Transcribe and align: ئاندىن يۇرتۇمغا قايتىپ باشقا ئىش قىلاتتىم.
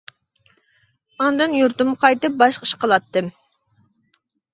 ئاندىن 1.25 1.53
يۇرتۇمغا 1.57 1.99
قايتىپ 2.05 2.39
باشقا 2.39 2.67
ئىش 2.69 2.73
قىلاتتىم. 2.87 3.29